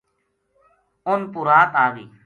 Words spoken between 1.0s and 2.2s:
اُنھ پو رات آ گئی